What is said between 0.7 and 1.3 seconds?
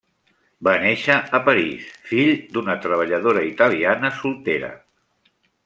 néixer